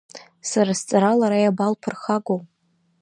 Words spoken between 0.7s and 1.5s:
сҵара лара